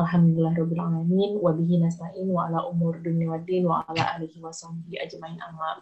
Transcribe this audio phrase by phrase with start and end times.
[0.00, 4.40] Alhamdulillah Rabbil Alamin wa bihi nasta'in wa ala umur dunia wa din wa ala alihi
[4.40, 5.76] wa sahbihi ajmain amma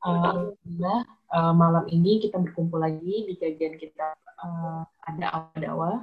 [0.00, 0.98] Alhamdulillah
[1.36, 6.00] uh, malam ini kita berkumpul lagi di kajian kita uh, ada dawa.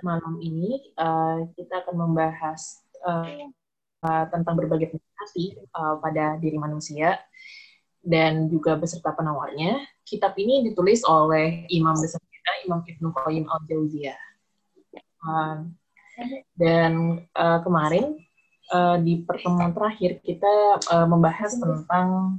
[0.00, 3.52] Malam ini uh, kita akan membahas uh,
[4.08, 7.20] uh, tentang berbagai penyakit uh, pada diri manusia
[8.00, 9.84] dan juga beserta penawarnya.
[10.08, 14.33] Kitab ini ditulis oleh imam besar kita, Imam Ibnu Qayyim al-Jauziyah
[16.54, 18.20] dan uh, kemarin
[18.70, 22.38] uh, di pertemuan terakhir kita uh, membahas tentang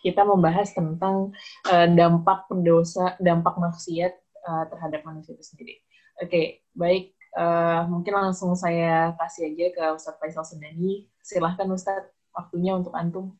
[0.00, 1.36] kita membahas tentang
[1.68, 4.16] uh, dampak pendosa, dampak maksiat
[4.48, 5.76] uh, terhadap manusia itu sendiri.
[6.20, 7.12] Oke, okay, baik.
[7.36, 11.04] Uh, mungkin langsung saya kasih aja ke Ustadz Faisal Sendani.
[11.20, 13.36] Silahkan Ustadz, waktunya untuk antum.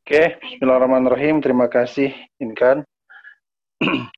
[0.00, 0.56] Oke, okay.
[0.56, 1.44] Bismillahirrahmanirrahim.
[1.44, 2.88] Terima kasih, Inkan.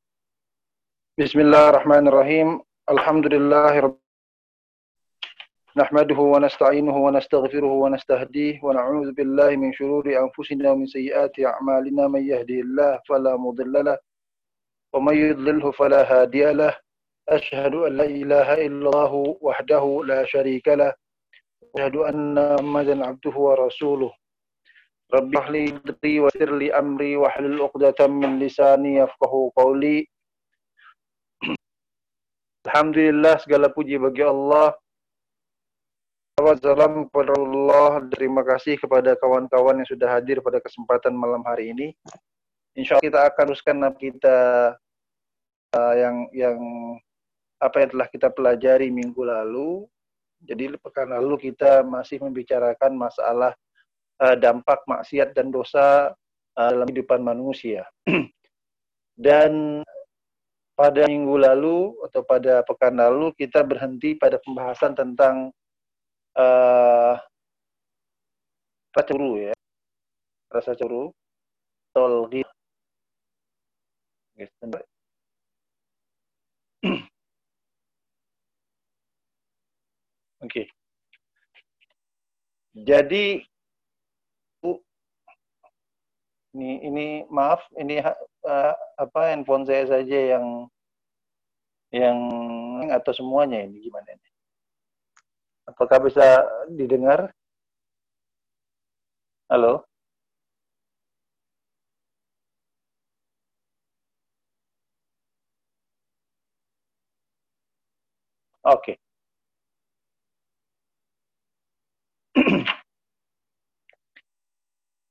[1.20, 2.48] بسم الله الرحمن الرحيم
[2.90, 3.98] الحمد لله رب
[5.76, 13.00] نحمده ونستعينه ونستغفره ونستهديه ونعوذ بالله من شرور أنفسنا ومن سيئات أعمالنا من يهدي الله
[13.08, 13.98] فلا مضل له
[14.92, 16.72] ومن يضلله فلا هادي له
[17.28, 20.92] أشهد أن لا إله إلا الله وحده لا شريك له
[21.76, 24.12] أشهد أن محمدا عبده ورسوله
[25.14, 30.08] رب اشرح لي ويسر لي أمري واحلل عقدة من لساني يفقه قولي
[32.68, 34.76] Alhamdulillah segala puji bagi Allah.
[36.60, 38.04] Salam kepada Allah.
[38.12, 41.96] Terima kasih kepada kawan-kawan yang sudah hadir pada kesempatan malam hari ini.
[42.76, 44.38] Insya Allah kita akan teruskan kita
[45.72, 46.58] uh, yang yang
[47.60, 49.88] apa yang telah kita pelajari minggu lalu.
[50.44, 53.52] Jadi pekan lalu kita masih membicarakan masalah
[54.20, 56.12] uh, dampak maksiat dan dosa
[56.60, 57.88] uh, dalam kehidupan manusia.
[59.16, 59.80] dan
[60.80, 65.52] pada minggu lalu atau pada pekan lalu kita berhenti pada pembahasan tentang
[66.40, 67.20] uh,
[68.96, 69.52] rasa cemburu ya.
[70.48, 71.12] Rasa cemburu
[71.92, 72.40] tolgi
[80.40, 80.64] Oke.
[82.72, 83.44] Jadi
[86.56, 90.66] ini ini maaf ini uh, apa handphone saya saja yang
[91.90, 92.18] yang
[92.90, 94.28] atau semuanya ini gimana ini?
[95.70, 97.30] Apakah bisa didengar?
[99.50, 99.82] Halo?
[108.64, 108.94] Oke.
[108.94, 109.09] Okay.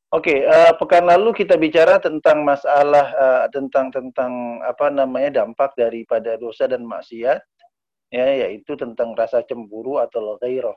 [0.10, 5.46] Oke, okay, uh, eh, pekan lalu kita bicara tentang masalah uh, tentang tentang apa namanya
[5.46, 7.38] dampak daripada dosa dan maksiat,
[8.10, 10.74] ya yaitu tentang rasa cemburu atau ghairah.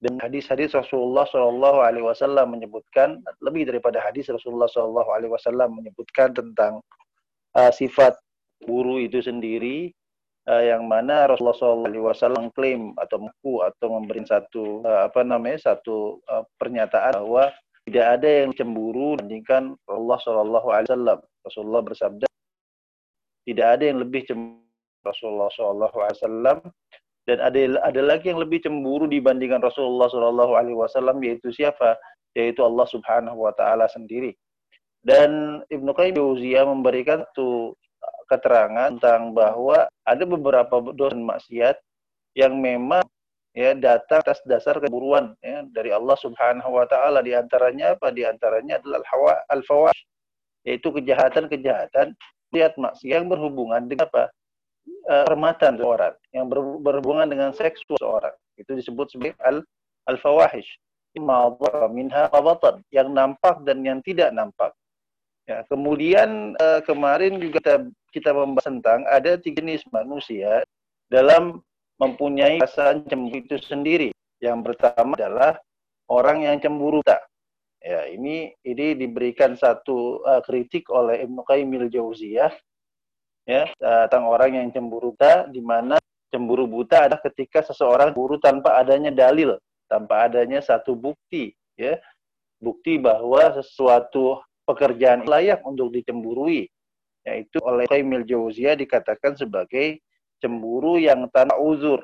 [0.00, 6.32] Dan hadis-hadis Rasulullah Shallallahu Alaihi Wasallam menyebutkan lebih daripada hadis Rasulullah Shallallahu Alaihi Wasallam menyebutkan
[6.32, 6.80] tentang
[7.52, 8.16] uh, sifat
[8.64, 9.92] buru itu sendiri,
[10.48, 15.20] uh, yang mana Rasulullah Shallallahu Alaihi Wasallam klaim atau mengaku atau memberi satu uh, apa
[15.20, 17.52] namanya satu uh, pernyataan bahwa
[17.88, 21.18] tidak ada yang cemburu dibandingkan Allah Shallallahu Alaihi Wasallam.
[21.40, 22.26] Rasulullah bersabda,
[23.48, 24.68] tidak ada yang lebih cemburu
[25.08, 26.58] Rasulullah Shallallahu Alaihi Wasallam
[27.24, 31.96] dan ada ada lagi yang lebih cemburu dibandingkan Rasulullah Shallallahu Alaihi Wasallam yaitu siapa?
[32.36, 34.36] Yaitu Allah Subhanahu Wa Taala sendiri.
[35.00, 37.72] Dan Ibnu Qayyim Jauziyah memberikan satu
[38.28, 41.76] keterangan tentang bahwa ada beberapa dosa maksiat
[42.36, 43.00] yang memang
[43.58, 47.18] ya datang atas dasar keburuan ya dari Allah Subhanahu wa taala.
[47.26, 48.14] Di antaranya apa?
[48.14, 50.00] Di antaranya adalah al-hawa al-fawash
[50.62, 52.14] yaitu kejahatan-kejahatan.
[52.54, 54.30] Lihat maksiat yang berhubungan dengan apa?
[55.04, 56.48] Uh, permatan seorang yang
[56.80, 59.66] berhubungan dengan seksual seorang itu disebut sebagai al
[60.06, 60.78] al-fawahish.
[61.18, 64.70] Minha batan yang nampak dan yang tidak nampak.
[65.50, 67.74] Ya kemudian uh, kemarin juga kita
[68.14, 70.62] kita membahas tentang ada tiga jenis manusia
[71.10, 71.60] dalam
[71.98, 74.08] mempunyai rasa cemburu itu sendiri.
[74.38, 75.58] Yang pertama adalah
[76.06, 77.26] orang yang cemburu tak.
[77.78, 82.50] Ya, ini ini diberikan satu uh, kritik oleh Ibnu Qayyim al-Jauziyah
[83.48, 85.96] ya tentang orang yang cemburu tak di mana
[86.28, 89.56] cemburu buta adalah ketika seseorang cemburu tanpa adanya dalil,
[89.88, 91.96] tanpa adanya satu bukti, ya.
[92.58, 96.66] Bukti bahwa sesuatu pekerjaan layak untuk dicemburui.
[97.22, 100.02] Yaitu oleh Qayyim al-Jauziyah dikatakan sebagai
[100.38, 102.02] cemburu yang tanpa uzur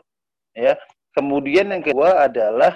[0.55, 0.79] ya.
[1.15, 2.75] Kemudian yang kedua adalah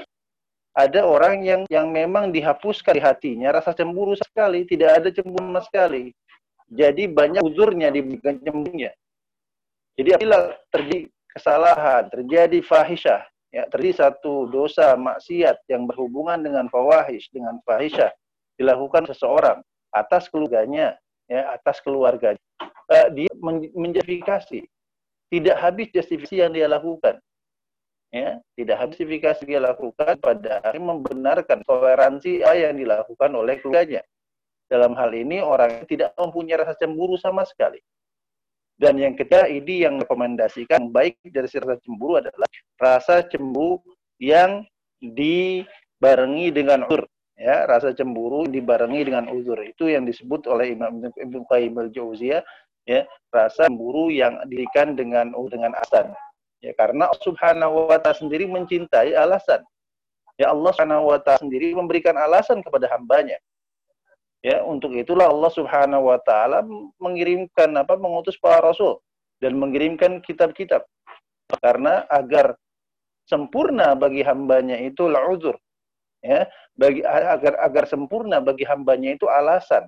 [0.79, 5.63] ada orang yang yang memang dihapuskan di hatinya rasa cemburu sekali tidak ada cemburu sama
[5.67, 6.15] sekali.
[6.69, 8.93] Jadi banyak uzurnya di cemburunya.
[9.99, 17.27] Jadi apabila terjadi kesalahan, terjadi fahisyah, ya, terjadi satu dosa maksiat yang berhubungan dengan fawahish,
[17.35, 18.15] dengan fahisyah
[18.61, 19.59] dilakukan seseorang
[19.91, 20.95] atas keluarganya,
[21.27, 23.33] ya, atas keluarganya, uh, dia
[23.75, 24.63] menjustifikasi
[25.29, 27.21] tidak habis justifikasi yang dia lakukan.
[28.09, 34.01] Ya, tidak habis justifikasi dia lakukan pada akhirnya membenarkan toleransi yang dilakukan oleh keluarganya.
[34.69, 37.81] Dalam hal ini orang tidak mempunyai rasa cemburu sama sekali.
[38.79, 42.49] Dan yang ketiga ini yang rekomendasikan baik dari rasa cemburu adalah
[42.79, 43.83] rasa cemburu
[44.23, 44.65] yang
[45.03, 47.05] dibarengi dengan uzur.
[47.39, 49.63] Ya, rasa cemburu dibarengi dengan uzur.
[49.63, 52.43] Itu yang disebut oleh Imam Ibnu Qayyim al-Jauziyah
[52.89, 56.17] ya, rasa cemburu yang dirikan dengan dengan alasan.
[56.65, 59.63] Ya, karena Subhanahu wa taala sendiri mencintai alasan.
[60.41, 63.37] Ya Allah Subhanahu wa taala sendiri memberikan alasan kepada hambanya.
[64.41, 66.65] Ya, untuk itulah Allah Subhanahu wa taala
[66.99, 68.99] mengirimkan apa mengutus para rasul
[69.39, 70.83] dan mengirimkan kitab-kitab
[71.63, 72.59] karena agar
[73.29, 75.57] sempurna bagi hambanya itu uzur
[76.25, 79.87] ya bagi agar agar sempurna bagi hambanya itu alasan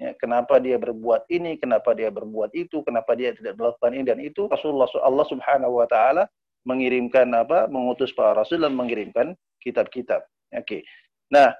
[0.00, 4.18] ya kenapa dia berbuat ini kenapa dia berbuat itu kenapa dia tidak melakukan ini dan
[4.24, 6.24] itu Rasulullah Allah Subhanahu wa taala
[6.64, 10.24] mengirimkan apa mengutus para rasul dan mengirimkan kitab-kitab
[10.56, 10.80] oke okay.
[11.28, 11.52] nah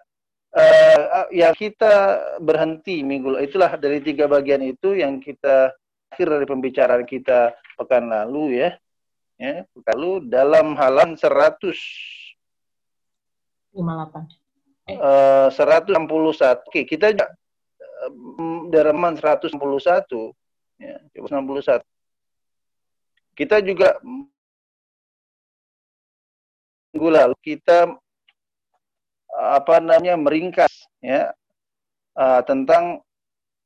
[0.57, 5.77] uh, yang kita berhenti minggu itulah dari tiga bagian itu yang kita
[6.09, 8.73] akhir dari pembicaraan kita pekan lalu ya
[9.37, 11.77] ya pekan lalu dalam halan 100
[13.77, 13.77] 58
[14.91, 14.99] eh.
[14.99, 17.15] uh, 161 oke kita
[18.71, 19.57] dalaman 161
[20.81, 21.83] ya 161
[23.37, 23.97] kita juga
[26.91, 27.95] minggu lalu kita
[29.31, 31.31] apa namanya meringkas ya
[32.19, 33.01] uh, tentang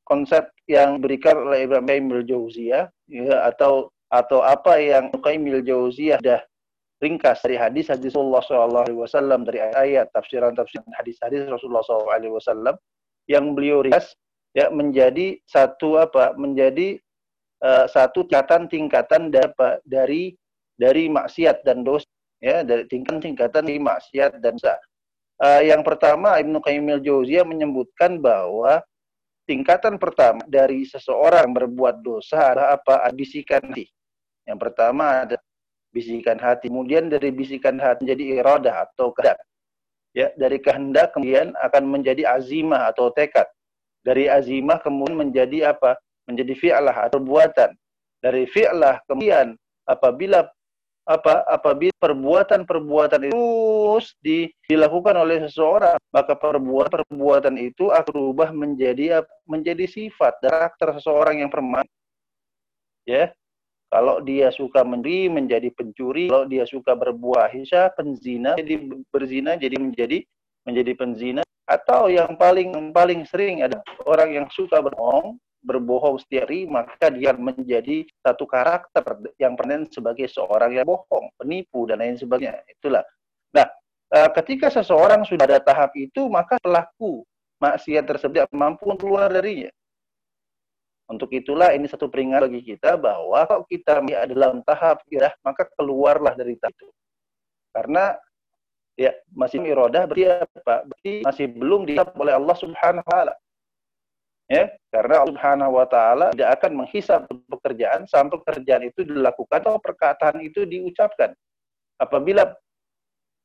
[0.04, 6.44] konsep yang diberikan oleh Ibrahim Qayyim Jauziyah ya atau atau apa yang Qayyim Jauziyah sudah
[7.02, 12.76] ringkas dari hadis hadis Rasulullah SAW dari ayat tafsiran tafsiran hadis-hadis Rasulullah SAW
[13.26, 14.14] yang beliau ringkas
[14.54, 16.96] ya menjadi satu apa menjadi
[17.60, 19.50] uh, satu tingkatan tingkatan dari
[19.84, 20.22] dari
[20.78, 22.06] dari maksiat dan dosa
[22.38, 24.78] ya dari tingkatan tingkatan dari maksiat dan dosa
[25.34, 28.78] Uh, yang pertama Ibnu Qayyim al-Jauziyah menyebutkan bahwa
[29.50, 33.02] tingkatan pertama dari seseorang berbuat dosa adalah apa?
[33.10, 33.90] Bisikan hati.
[34.46, 35.36] Yang pertama ada
[35.90, 36.70] bisikan hati.
[36.70, 39.42] Kemudian dari bisikan hati menjadi iradah atau kehendak.
[40.14, 43.50] Ya, dari kehendak kemudian akan menjadi azimah atau tekad.
[44.04, 45.96] Dari azimah kemudian menjadi apa?
[46.28, 47.72] Menjadi fi'lah atau perbuatan.
[48.20, 49.56] Dari fi'lah kemudian
[49.88, 50.44] apabila
[51.08, 51.44] apa?
[51.48, 53.36] Apabila perbuatan-perbuatan itu
[53.94, 61.40] terus di, dilakukan oleh seseorang maka perbuatan-perbuatan itu akan berubah menjadi menjadi sifat karakter seseorang
[61.40, 61.88] yang permanen.
[63.08, 63.32] Ya.
[63.92, 66.26] Kalau dia suka mencuri menjadi pencuri.
[66.26, 68.80] Kalau dia suka berbuah hisya penzina jadi
[69.14, 70.18] berzina jadi menjadi
[70.64, 76.46] menjadi penzina atau yang paling yang paling sering ada orang yang suka berbohong berbohong setiap
[76.46, 79.00] hari, maka dia menjadi satu karakter
[79.40, 82.60] yang permanen sebagai seorang yang bohong, penipu, dan lain sebagainya.
[82.68, 83.00] Itulah.
[83.56, 83.66] Nah,
[84.12, 87.24] eh, ketika seseorang sudah ada tahap itu, maka pelaku
[87.58, 89.72] maksiat tersebut mampu keluar darinya.
[91.04, 95.68] Untuk itulah ini satu peringatan bagi kita bahwa kalau kita ada dalam tahap ya, maka
[95.76, 96.88] keluarlah dari tahap itu.
[97.72, 98.16] Karena
[98.94, 100.74] ya masih irodah berarti apa?
[100.86, 103.34] Berarti masih belum dihap oleh Allah Subhanahu wa taala.
[104.44, 109.80] Ya karena Allah Subhanahu wa taala tidak akan menghisap pekerjaan sampai pekerjaan itu dilakukan atau
[109.80, 111.32] perkataan itu diucapkan.
[111.98, 112.52] Apabila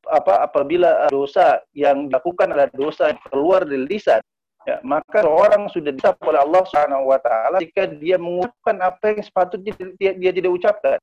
[0.08, 4.24] apa apabila dosa yang dilakukan adalah dosa yang keluar dari lisan
[4.64, 9.24] ya, maka seorang sudah dihisap oleh Allah Subhanahu wa taala jika dia mengucapkan apa yang
[9.24, 10.98] sepatutnya dia, dia tidak ucapkan.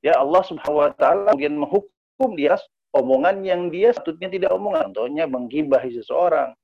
[0.00, 2.58] Ya Allah Subhanahu wa taala kemudian menghukum dia
[2.94, 4.90] omongan yang dia sepatutnya tidak omongan.
[4.90, 6.54] Contohnya menggibahi seseorang.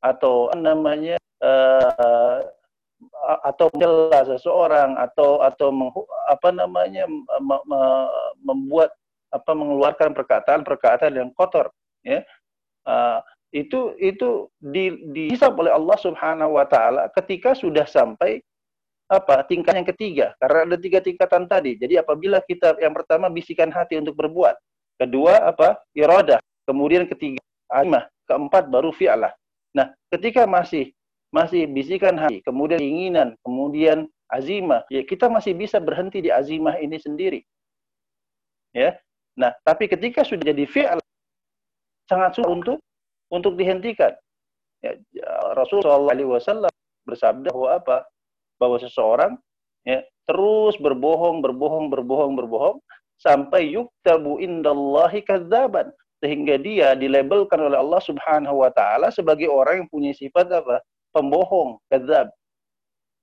[0.00, 2.38] Atau namanya uh,
[3.46, 4.98] atau mencela seseorang.
[4.98, 5.90] Atau atau meng,
[6.26, 7.06] apa namanya
[7.40, 7.80] me, me,
[8.42, 8.90] membuat
[9.30, 11.70] apa mengeluarkan perkataan-perkataan yang kotor
[12.02, 12.22] ya.
[12.82, 18.38] Uh, itu itu di, dihisap oleh Allah Subhanahu wa taala ketika sudah sampai
[19.10, 20.26] apa tingkat yang ketiga.
[20.38, 21.74] Karena ada tiga tingkatan tadi.
[21.74, 24.54] Jadi apabila kita yang pertama bisikan hati untuk berbuat
[25.00, 26.38] kedua apa iradah
[26.68, 27.40] kemudian ketiga
[27.72, 29.32] azmah keempat baru fi'lah
[29.72, 30.92] nah ketika masih
[31.30, 36.98] masih bisikan hati, kemudian keinginan, kemudian azimah, ya kita masih bisa berhenti di azimah ini
[36.98, 37.40] sendiri.
[38.74, 38.98] Ya.
[39.38, 40.98] Nah, tapi ketika sudah jadi fi'al
[42.10, 42.78] sangat sulit untuk
[43.30, 44.14] untuk dihentikan.
[44.82, 44.98] Ya,
[45.54, 46.66] Rasulullah SAW
[47.06, 47.98] bersabda bahwa apa?
[48.58, 49.38] Bahwa seseorang
[49.86, 52.76] ya terus berbohong berbohong berbohong berbohong
[53.20, 55.92] sampai yuktabu indallahi kadzaban.
[56.20, 60.84] Sehingga dia dilabelkan oleh Allah Subhanahu wa taala sebagai orang yang punya sifat apa?
[61.16, 62.28] Pembohong kadzab.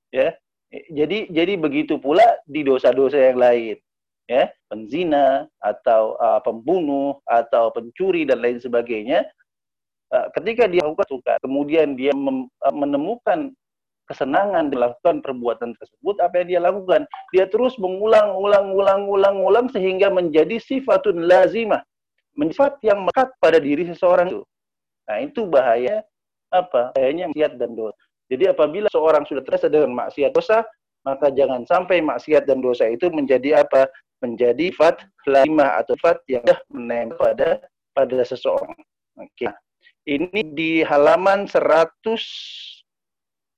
[0.09, 0.33] Ya.
[0.71, 3.77] Jadi jadi begitu pula di dosa-dosa yang lain.
[4.25, 4.49] Ya.
[4.65, 9.29] Penzina atau uh, pembunuh atau pencuri dan lain sebagainya.
[10.09, 13.53] Uh, ketika dia suka kemudian dia uh, menemukan
[14.07, 17.03] kesenangan melakukan perbuatan tersebut, apa yang dia lakukan?
[17.35, 21.83] Dia terus mengulang, ulang, ulang, ulang, ulang sehingga menjadi sifatun lazimah,
[22.39, 24.43] sifat yang melekat pada diri seseorang itu.
[25.07, 26.03] Nah, itu bahaya
[26.51, 26.95] apa?
[26.95, 27.95] Bahayanya maksiat dan dosa.
[28.27, 30.67] Jadi apabila seorang sudah terasa dengan maksiat dosa,
[31.07, 33.87] maka jangan sampai maksiat dan dosa itu menjadi apa?
[34.19, 37.49] Menjadi sifat lazimah atau sifat yang menempel pada
[37.95, 38.75] pada seseorang.
[39.17, 39.47] Oke.
[40.07, 42.76] Ini di halaman 100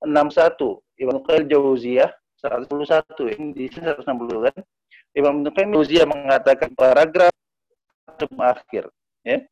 [0.04, 4.06] 61 Ibnu Qayyim Jauziyah 161 ini di 160
[4.48, 4.56] kan?
[5.12, 7.32] Imam Qayyim Jauziyah mengatakan paragraf
[8.40, 8.88] akhir
[9.24, 9.44] ya.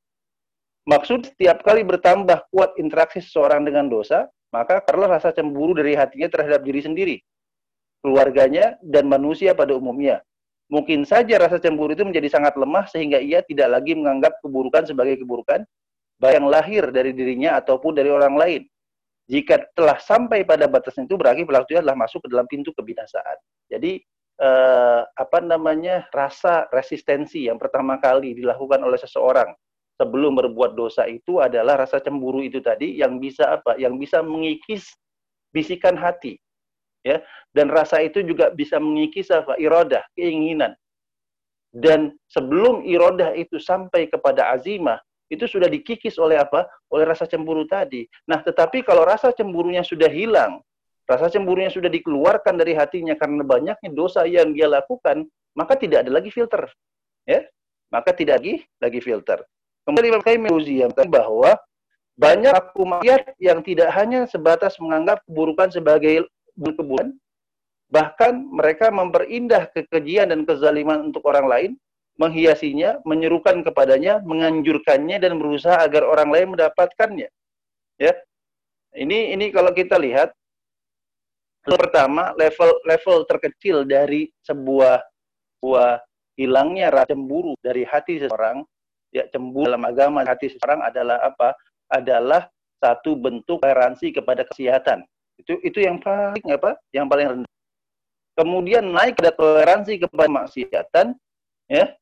[0.89, 6.33] Maksud setiap kali bertambah kuat interaksi seseorang dengan dosa maka karena rasa cemburu dari hatinya
[6.33, 7.17] terhadap diri sendiri
[8.01, 10.23] keluarganya dan manusia pada umumnya.
[10.69, 15.21] Mungkin saja rasa cemburu itu menjadi sangat lemah sehingga ia tidak lagi menganggap keburukan sebagai
[15.25, 15.65] keburukan
[16.21, 18.63] baik yang lahir dari dirinya ataupun dari orang lain
[19.29, 23.37] jika telah sampai pada batas itu berarti pelaku itu adalah masuk ke dalam pintu kebinasaan.
[23.69, 24.01] Jadi
[24.41, 29.53] eh, apa namanya rasa resistensi yang pertama kali dilakukan oleh seseorang
[30.01, 33.77] sebelum berbuat dosa itu adalah rasa cemburu itu tadi yang bisa apa?
[33.77, 34.89] Yang bisa mengikis
[35.53, 36.39] bisikan hati,
[37.03, 37.21] ya.
[37.53, 39.59] Dan rasa itu juga bisa mengikis apa?
[39.59, 40.73] Irodah, keinginan.
[41.69, 44.97] Dan sebelum irodah itu sampai kepada azimah,
[45.29, 46.65] itu sudah dikikis oleh apa?
[46.89, 48.09] Oleh rasa cemburu tadi.
[48.25, 50.65] Nah, tetapi kalau rasa cemburunya sudah hilang,
[51.05, 56.11] rasa cemburunya sudah dikeluarkan dari hatinya karena banyaknya dosa yang dia lakukan, maka tidak ada
[56.17, 56.69] lagi filter.
[57.29, 57.45] Ya?
[57.93, 59.45] Maka tidak lagi lagi filter.
[59.85, 60.57] Kemudian Imam Qayyim yang
[61.09, 61.57] bahwa
[62.19, 67.17] banyak aku maksiat yang tidak hanya sebatas menganggap keburukan sebagai keburukan,
[67.89, 71.71] bahkan mereka memperindah kekejian dan kezaliman untuk orang lain
[72.19, 77.31] menghiasinya, menyerukan kepadanya, menganjurkannya dan berusaha agar orang lain mendapatkannya.
[77.99, 78.13] Ya.
[78.99, 80.35] Ini ini kalau kita lihat
[81.63, 84.99] pertama level level terkecil dari sebuah
[85.61, 86.03] sebuah
[86.35, 88.65] hilangnya rasa cemburu dari hati seseorang
[89.13, 91.55] ya cemburu dalam agama hati seseorang adalah apa?
[91.89, 92.51] Adalah
[92.83, 95.05] satu bentuk toleransi kepada kesehatan
[95.39, 96.75] itu itu yang paling apa?
[96.91, 97.53] Yang paling rendah.
[98.39, 101.07] Kemudian naik pada toleransi kepada maksiatan
[101.71, 101.95] ya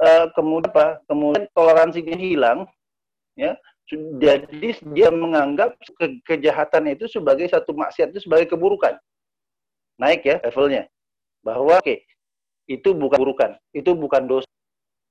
[0.00, 1.00] uh, kemudian apa?
[1.08, 2.68] Kemudian toleransinya hilang,
[3.36, 3.56] ya.
[4.18, 8.98] Jadi dia menganggap ke kejahatan itu sebagai satu maksiat itu sebagai keburukan.
[10.02, 10.90] Naik ya levelnya.
[11.46, 11.98] Bahwa oke, okay,
[12.66, 14.50] itu bukan keburukan, itu bukan dosa.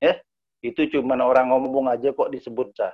[0.04, 0.20] Ya.
[0.60, 2.92] Itu cuma orang ngomong aja kok disebut sah.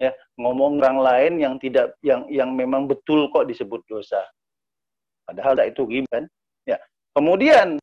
[0.00, 4.22] Ya, ngomong orang lain yang tidak yang yang memang betul kok disebut dosa.
[5.28, 6.26] Padahal itu gimana?
[6.64, 6.80] Ya.
[7.12, 7.76] Kemudian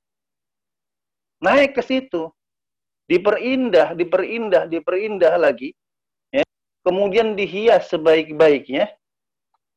[1.40, 2.34] naik ke situ
[3.10, 5.74] diperindah, diperindah, diperindah lagi,
[6.30, 6.46] ya.
[6.86, 8.86] kemudian dihias sebaik-baiknya,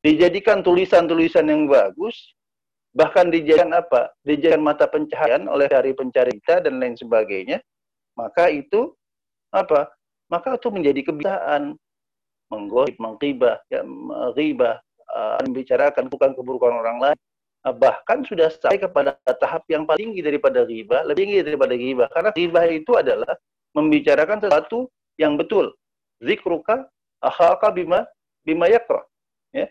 [0.05, 2.37] dijadikan tulisan-tulisan yang bagus,
[2.93, 4.13] bahkan dijadikan apa?
[4.21, 7.59] Dijadikan mata pencahayaan oleh dari pencari kita dan lain sebagainya,
[8.21, 8.93] maka itu
[9.49, 9.89] apa?
[10.29, 11.77] Maka itu menjadi kebiasaan
[12.53, 14.77] menggosip, mengkibah, ya, menghibah,
[15.09, 17.19] uh, membicarakan bukan keburukan orang lain,
[17.71, 22.05] bahkan sudah sampai kepada tahap yang paling tinggi daripada riba, lebih tinggi daripada riba.
[22.11, 23.33] Karena riba itu adalah
[23.79, 25.71] membicarakan sesuatu yang betul.
[26.19, 26.91] Zikruka
[27.23, 28.03] akhaka bima
[28.43, 29.07] bima yakra.
[29.55, 29.71] Ya.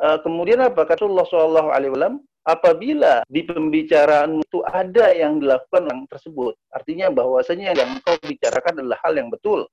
[0.00, 2.20] Uh, kemudian apa kata Allah Shallallahu Alaihi?
[2.46, 9.02] Apabila di pembicaraan itu ada yang dilakukan yang tersebut, artinya bahwasanya yang kau bicarakan adalah
[9.02, 9.66] hal yang betul,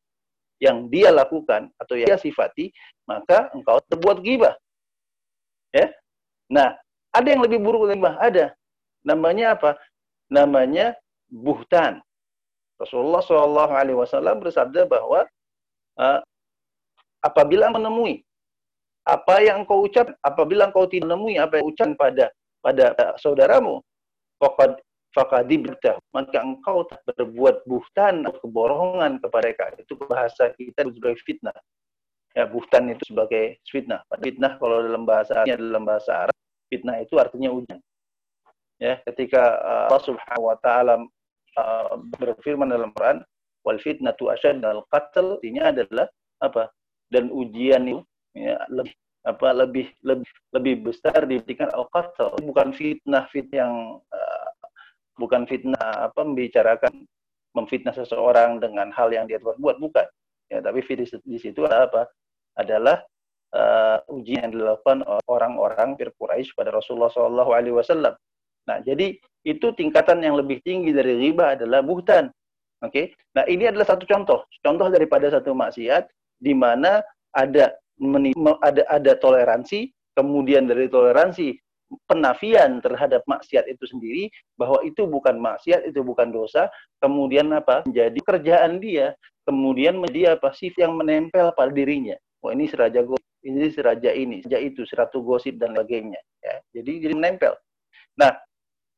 [0.58, 2.74] yang dia lakukan atau yang dia sifati,
[3.06, 4.58] maka engkau terbuat gibah.
[5.70, 5.94] Ya.
[6.50, 6.74] Nah,
[7.14, 8.02] ada yang lebih buruk dari?
[8.02, 8.58] Ada.
[9.06, 9.78] Namanya apa?
[10.34, 10.98] Namanya
[11.30, 12.02] buhtan.
[12.82, 13.22] Rasulullah
[13.94, 15.30] Wasallam bersabda bahwa
[16.02, 16.20] uh,
[17.22, 18.26] apabila menemui
[19.06, 22.26] apa yang kau ucap, apabila kau tidak menemui apa yang ucap pada
[22.60, 23.80] pada uh, saudaramu,
[24.42, 24.82] fakad
[26.10, 29.64] maka engkau berbuat buhtan atau kebohongan kepada mereka.
[29.78, 31.58] Itu bahasa kita sebagai fitnah.
[32.34, 34.02] Ya, buhtan itu sebagai fitnah.
[34.18, 36.33] Fitnah kalau dalam bahasa dalam bahasa Arab
[36.74, 37.78] Fitnah itu artinya ujian.
[38.82, 40.98] Ya, ketika uh, Allah Subhanahu wa taala
[41.62, 43.22] uh, berfirman dalam Quran,
[43.62, 46.10] wal fitnatu asyaddal qatl, artinya adalah
[46.42, 46.74] apa?
[47.14, 48.02] Dan ujian itu
[48.34, 53.74] ya, lebih apa lebih lebih lebih besar dibandingkan al qatl bukan fitnah fitnah yang
[54.12, 54.50] uh,
[55.16, 57.08] bukan fitnah apa membicarakan
[57.56, 60.04] memfitnah seseorang dengan hal yang dia buat bukan
[60.52, 62.04] ya tapi di, di situ apa
[62.60, 63.00] adalah
[63.54, 68.14] uh, ujian yang dilakukan orang-orang Fir Quraisy pada Rasulullah Shallallahu Alaihi Wasallam.
[68.68, 72.32] Nah, jadi itu tingkatan yang lebih tinggi dari riba adalah buhtan.
[72.84, 72.92] Oke.
[72.92, 73.06] Okay?
[73.36, 76.08] Nah, ini adalah satu contoh, contoh daripada satu maksiat
[76.40, 77.00] di mana
[77.32, 77.76] ada
[78.64, 81.56] ada ada toleransi, kemudian dari toleransi
[82.10, 84.24] penafian terhadap maksiat itu sendiri
[84.58, 86.68] bahwa itu bukan maksiat, itu bukan dosa,
[87.00, 87.86] kemudian apa?
[87.86, 89.14] menjadi kerjaan dia,
[89.46, 90.52] kemudian menjadi apa?
[90.58, 92.18] sif yang menempel pada dirinya.
[92.44, 96.56] Wah, ini seraja gosip, ini seraja ini, seraja itu, seratu gosip dan sebagainya, ya.
[96.80, 97.54] Jadi jadi menempel.
[98.16, 98.32] Nah,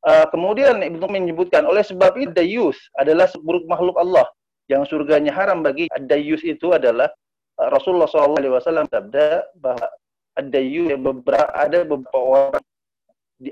[0.05, 4.29] uh, kemudian Ibnu menyebutkan oleh sebab itu dayus adalah seburuk makhluk Allah
[4.69, 7.09] yang surganya haram bagi dayus itu adalah
[7.61, 9.87] uh, Rasulullah SAW sabda bahwa
[10.35, 10.59] ada
[10.99, 12.63] beberapa ada beberapa orang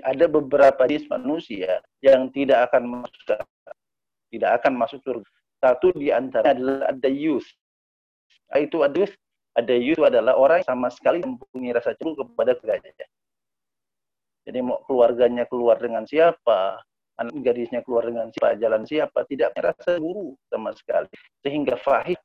[0.03, 3.39] ada beberapa jenis manusia yang tidak akan masuk
[4.31, 5.29] tidak akan masuk surga.
[5.63, 7.45] Satu di antara adalah ada yus.
[8.57, 9.07] Itu ada
[9.53, 13.07] ada yus adalah orang yang sama sekali mempunyai rasa cemburu kepada keluarganya.
[14.43, 16.81] Jadi mau keluarganya keluar dengan siapa,
[17.21, 21.07] anak gadisnya keluar dengan siapa, jalan siapa, tidak punya rasa cemburu sama sekali.
[21.45, 22.17] Sehingga fahih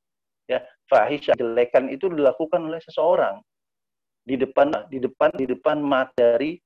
[0.49, 3.39] ya, fahih jelekan itu dilakukan oleh seseorang
[4.25, 6.61] di depan di depan di depan mat dari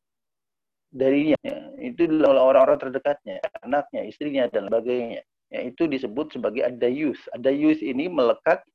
[0.91, 7.23] darinya ya, itu adalah orang-orang terdekatnya anaknya istrinya dan sebagainya ya, itu disebut sebagai adayus
[7.33, 8.67] adayus ini melekat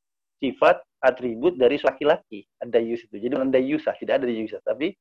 [0.42, 4.94] sifat atribut dari laki-laki adayus itu jadi adayusah tidak ada dayusah tapi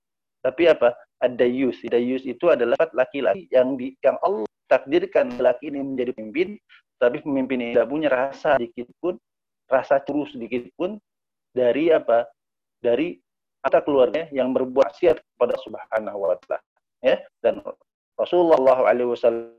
[0.45, 0.93] tapi apa
[1.25, 6.49] adayus adayus itu adalah laki-laki yang di, yang Allah takdirkan laki ini menjadi pemimpin
[6.97, 9.15] tapi pemimpin ini tidak punya rasa sedikit pun
[9.69, 10.97] rasa terus sedikit pun
[11.53, 12.29] dari apa
[12.81, 13.17] dari
[13.65, 16.61] kata keluarnya yang berbuat siat kepada Subhanahu wa taala
[17.05, 17.61] ya dan
[18.17, 19.53] Rasulullah alaihi wasallam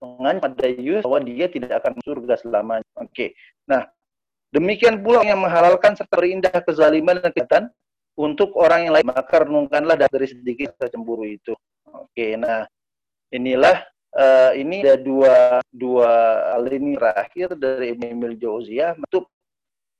[0.00, 2.88] mengancam Dayus bahwa dia tidak akan surga selamanya.
[3.00, 3.12] Oke.
[3.12, 3.28] Okay.
[3.68, 3.88] Nah,
[4.56, 7.64] demikian pula yang menghalalkan serta berindah kezaliman dan kejahatan
[8.16, 11.52] untuk orang yang lain, maka renungkanlah dari sedikit cemburu itu.
[11.92, 12.32] Oke.
[12.40, 12.64] Nah,
[13.28, 13.84] inilah
[14.16, 16.12] uh, ini ada dua dua
[16.64, 19.28] lini terakhir dari Emil Jauziyah menutup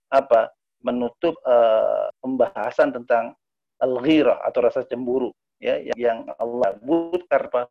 [0.09, 0.49] apa?
[0.81, 3.37] Menutup uh, pembahasan tentang
[3.85, 5.29] al-ghirah atau rasa cemburu
[5.61, 7.69] ya yang Allah sebut karena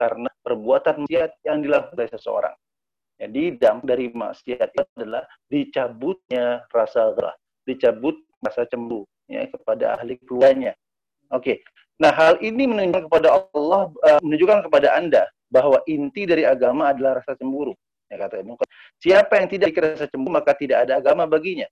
[0.00, 1.04] karena perbuatan
[1.44, 2.54] yang dilakukan oleh seseorang.
[3.22, 10.18] Jadi dampak dari maksiat itu adalah dicabutnya rasa gerah, dicabut rasa cemburu ya kepada ahli
[10.26, 10.74] keluarganya.
[11.30, 11.62] Oke.
[12.02, 17.22] Nah, hal ini menunjukkan kepada Allah uh, menunjukkan kepada Anda bahwa inti dari agama adalah
[17.22, 17.78] rasa cemburu.
[18.10, 18.58] Ya kata Ibnu
[18.98, 21.70] Siapa yang tidak rasa cemburu maka tidak ada agama baginya.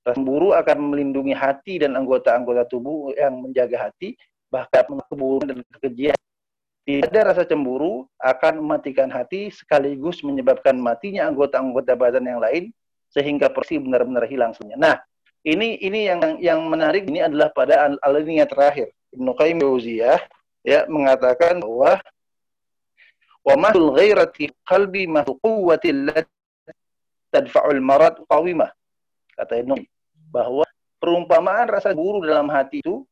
[0.00, 4.16] Rasa cemburu akan melindungi hati dan anggota-anggota tubuh yang menjaga hati
[4.48, 6.18] bahkan keburukan dan kekejian.
[6.98, 12.74] Ada rasa cemburu akan mematikan hati sekaligus menyebabkan matinya anggota-anggota badan yang lain
[13.14, 14.78] sehingga persi benar-benar hilang semuanya.
[14.78, 14.96] Nah,
[15.46, 18.90] ini ini yang yang menarik ini adalah pada alinea terakhir.
[19.14, 19.58] Ibnu Qayyim
[20.66, 21.98] ya mengatakan bahwa
[23.40, 25.90] wa mahul ghairati qalbi mahul quwwati
[27.32, 28.70] tadfa'ul marad qawimah.
[29.38, 29.80] Kata Ibnu
[30.30, 30.66] bahwa
[31.00, 33.02] perumpamaan rasa guru dalam hati itu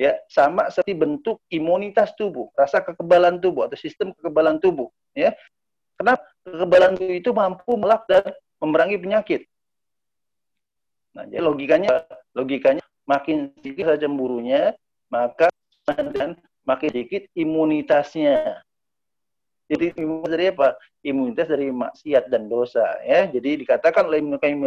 [0.00, 5.36] ya sama seperti bentuk imunitas tubuh, rasa kekebalan tubuh atau sistem kekebalan tubuh, ya.
[6.00, 9.44] Kenapa kekebalan tubuh itu mampu melak dan memerangi penyakit?
[11.12, 14.72] Nah, jadi logikanya logikanya makin sedikit saja cemburunya,
[15.12, 15.52] maka
[15.84, 18.64] dan makin sedikit imunitasnya.
[19.68, 20.68] Jadi imunitas dari apa?
[21.04, 23.28] Imunitas dari maksiat dan dosa ya.
[23.28, 24.64] Jadi dikatakan oleh Ibnu Qayyim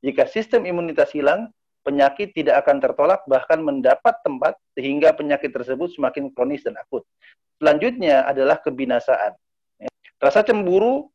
[0.00, 6.32] jika sistem imunitas hilang, penyakit tidak akan tertolak bahkan mendapat tempat sehingga penyakit tersebut semakin
[6.32, 7.04] kronis dan akut.
[7.60, 9.36] Selanjutnya adalah kebinasaan.
[10.20, 11.08] Rasa cemburu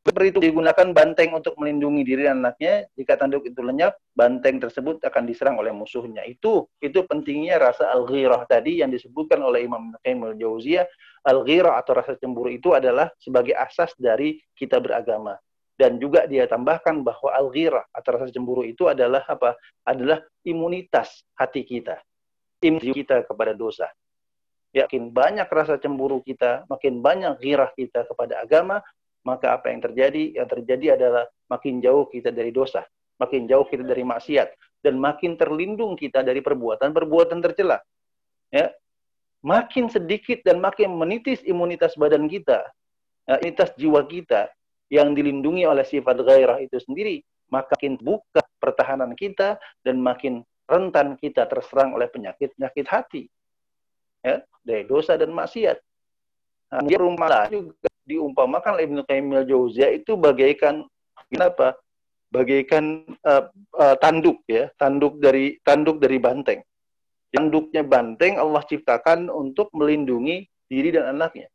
[0.00, 2.88] seperti itu digunakan banteng untuk melindungi diri dan anaknya.
[2.96, 6.24] Jika tanduk itu lenyap, banteng tersebut akan diserang oleh musuhnya.
[6.24, 10.88] Itu itu pentingnya rasa al-ghirah tadi yang disebutkan oleh Imam Qayyim al-Jauziyah.
[11.28, 15.36] Al-ghirah atau rasa cemburu itu adalah sebagai asas dari kita beragama
[15.80, 19.56] dan juga dia tambahkan bahwa al-ghirah atau rasa cemburu itu adalah apa?
[19.88, 21.96] Adalah imunitas hati kita.
[22.60, 23.88] Imunitas kita kepada dosa.
[24.76, 28.84] Yakin banyak rasa cemburu kita, makin banyak ghirah kita kepada agama,
[29.24, 30.36] maka apa yang terjadi?
[30.36, 32.84] Yang terjadi adalah makin jauh kita dari dosa,
[33.16, 34.52] makin jauh kita dari maksiat,
[34.84, 37.80] dan makin terlindung kita dari perbuatan-perbuatan tercela.
[38.52, 38.68] Ya,
[39.40, 42.68] makin sedikit dan makin menitis imunitas badan kita,
[43.24, 44.52] ya, imunitas jiwa kita,
[44.90, 51.14] yang dilindungi oleh sifat gairah itu sendiri, maka makin buka pertahanan kita dan makin rentan
[51.18, 53.22] kita terserang oleh penyakit-penyakit hati.
[54.20, 55.80] Ya, dari dosa dan maksiat.
[56.70, 60.86] Nah, dia rumah juga diumpamakan oleh Ibnu Qayyim al-Jauziyah itu bagaikan
[61.30, 61.78] kenapa?
[62.30, 66.60] Bagaikan uh, uh, tanduk ya, tanduk dari tanduk dari banteng.
[67.30, 71.50] Tanduknya banteng Allah ciptakan untuk melindungi diri dan anaknya.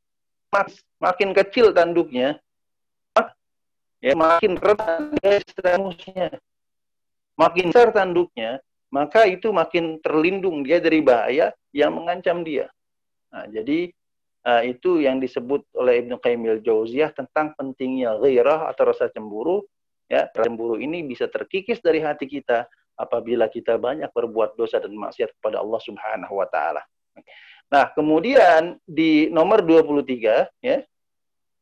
[0.99, 2.39] Makin kecil tanduknya,
[4.05, 6.29] ya makin rentan musuhnya.
[7.35, 8.61] Makin besar tanduknya,
[8.93, 12.71] maka itu makin terlindung dia dari bahaya yang mengancam dia.
[13.33, 13.91] Nah, jadi
[14.47, 19.67] uh, itu yang disebut oleh Ibnu Qayyim al-Jauziyah tentang pentingnya ghairah atau rasa cemburu.
[20.05, 25.33] Ya, cemburu ini bisa terkikis dari hati kita apabila kita banyak berbuat dosa dan maksiat
[25.41, 26.85] kepada Allah Subhanahu wa taala.
[27.67, 30.77] Nah, kemudian di nomor 23 ya,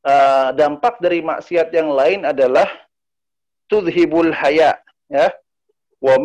[0.03, 2.67] uh, dampak dari maksiat yang lain adalah
[3.67, 5.31] tudhibul haya ya
[6.03, 6.19] wa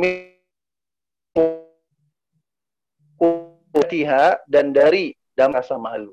[4.49, 6.13] dan dari dan rasa malu.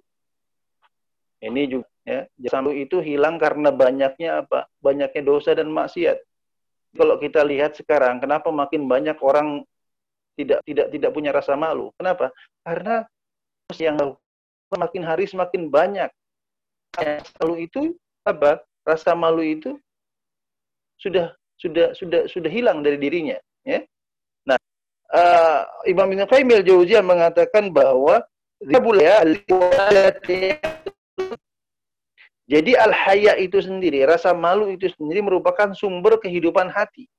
[1.42, 4.70] Ini juga ya, sampai itu hilang karena banyaknya apa?
[4.80, 6.22] Banyaknya dosa dan maksiat.
[6.96, 9.66] Kalau kita lihat sekarang, kenapa makin banyak orang
[10.40, 11.92] tidak tidak tidak punya rasa malu?
[12.00, 12.32] Kenapa?
[12.64, 13.04] Karena
[13.76, 14.16] yang
[14.72, 16.12] makin hari semakin banyak.
[17.42, 17.82] Lalu itu
[18.26, 18.62] apa?
[18.86, 19.76] Rasa malu itu
[21.02, 23.82] sudah sudah sudah sudah hilang dari dirinya, ya.
[24.46, 24.60] Nah,
[25.12, 28.22] uh, Imam Ibnu Qayyim al-Jauziyah mengatakan bahwa
[32.46, 37.10] jadi al-haya itu sendiri, rasa malu itu sendiri merupakan sumber kehidupan hati.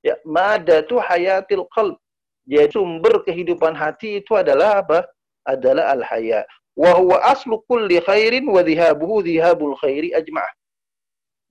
[0.00, 2.00] Ya, madatu hayatil qalb.
[2.48, 5.04] Jadi sumber kehidupan hati itu adalah apa?
[5.44, 6.46] Adalah al-haya.
[6.80, 10.48] Wa huwa aslu kulli khairin wa dhihabuhu dhihabul khairi ajma'ah.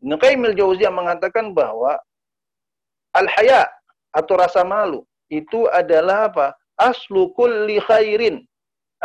[0.01, 2.01] Ibnu Qayyim al-Jauziyah mengatakan bahwa
[3.13, 3.69] al-haya
[4.09, 6.57] atau rasa malu itu adalah apa?
[6.81, 8.41] Aslu kulli khairin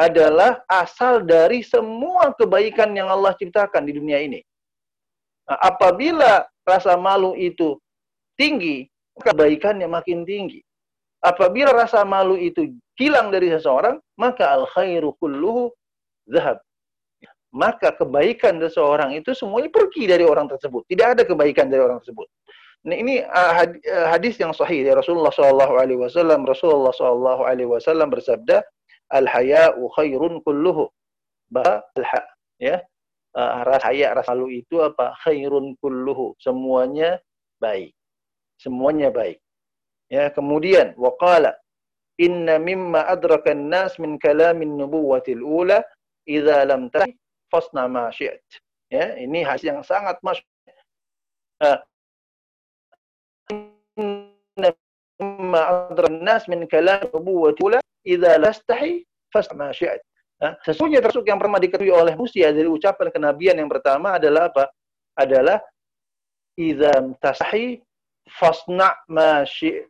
[0.00, 4.40] adalah asal dari semua kebaikan yang Allah ciptakan di dunia ini.
[5.44, 7.76] Nah, apabila rasa malu itu
[8.40, 8.88] tinggi,
[9.20, 10.64] kebaikannya makin tinggi.
[11.20, 15.68] Apabila rasa malu itu hilang dari seseorang, maka al khairu kulluhu
[16.28, 16.58] zahab.
[17.54, 20.82] Maka kebaikan seseorang itu semuanya pergi dari orang tersebut.
[20.90, 22.26] Tidak ada kebaikan dari orang tersebut.
[22.84, 23.52] Nah, ini uh,
[24.10, 25.78] hadis yang sahih dari Rasulullah SAW.
[26.44, 28.58] Rasulullah SAW bersabda,
[29.14, 30.90] al-haya'u khairun kulluhu.
[31.48, 31.80] Bahwa
[32.58, 32.82] ya,
[33.38, 35.14] uh, rasa haya, rasa malu itu apa?
[35.22, 36.34] Khairun kulluhu.
[36.42, 37.22] Semuanya
[37.62, 37.94] baik.
[38.58, 39.38] Semuanya baik.
[40.12, 41.56] Ya, kemudian waqala
[42.20, 45.80] inna mimma adraka an-nas min kalamin nubuwatil ula
[46.28, 47.12] idza lam tahi
[47.52, 48.40] fasna ma syi'at.
[48.92, 50.48] Ya, ini hadis yang sangat masyhur.
[51.62, 51.78] Uh,
[55.54, 60.02] adraka an-nas min kalamin nubuwatil ula idza lastahi fasma syi'at.
[60.42, 64.68] Nah, sesungguhnya termasuk yang pernah diketahui oleh Musa dari ucapan kenabian yang pertama adalah apa?
[65.14, 65.62] Adalah
[66.58, 66.90] idza
[67.22, 67.80] tasahi
[68.28, 69.88] fasna ma syi'at.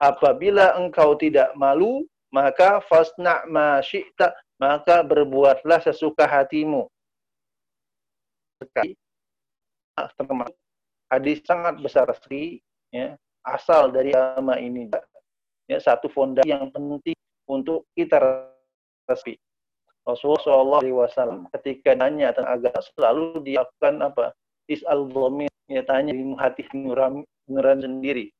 [0.00, 6.84] Apabila engkau tidak malu, maka fasna ma syi'ta, maka berbuatlah sesuka hatimu.
[8.60, 8.92] Sekali
[10.20, 10.56] termasuk
[11.08, 12.60] hadis sangat besar sekali
[12.92, 14.88] ya, asal dari agama ini
[15.68, 17.16] ya satu fondasi yang penting
[17.48, 18.20] untuk kita
[19.08, 19.36] resmi.
[20.04, 24.32] Rasulullah SAW ketika nanya tentang agama selalu dilakukan apa?
[24.70, 28.30] Is'al dhamir, ya tanya di hati nuran sendiri.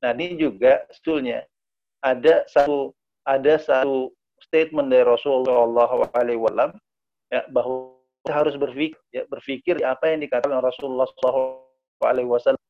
[0.00, 1.44] Nah ini juga sebetulnya
[2.02, 2.94] ada satu
[3.26, 4.14] ada satu
[4.52, 6.76] statement dari Rasulullah SAW
[7.32, 12.60] ya, bahwa kita harus berpikir ya, berpikir apa yang dikatakan Rasulullah SAW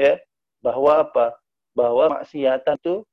[0.00, 0.16] ya
[0.64, 1.36] bahwa apa
[1.76, 3.04] bahwa maksiatan itu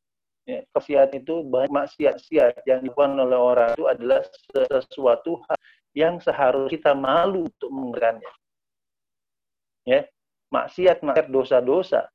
[0.48, 4.24] ya, kesiat itu banyak maksiat-maksiat yang dilakukan oleh orang itu adalah
[4.88, 5.60] sesuatu hal
[5.91, 8.32] yang seharusnya kita malu untuk mengerjakannya.
[9.84, 10.02] Ya,
[10.56, 12.08] maksiat, maksiat dosa-dosa